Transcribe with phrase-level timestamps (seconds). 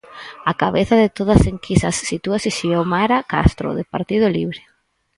[0.49, 4.61] Á cabeza de todas enquisas sitúase Xiomara Castro do Partido Libre.